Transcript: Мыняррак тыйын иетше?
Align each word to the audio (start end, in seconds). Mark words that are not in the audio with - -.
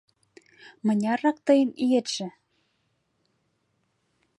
Мыняррак 0.85 1.37
тыйын 1.45 1.69
иетше? 1.83 2.27